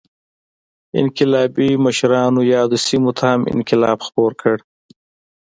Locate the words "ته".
3.17-3.23